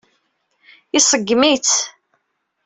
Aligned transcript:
Iṣeggem-itt. 0.97 1.75